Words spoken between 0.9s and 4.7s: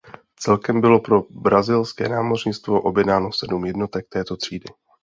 pro brazilské námořnictvo objednáno sedm jednotek této třídy.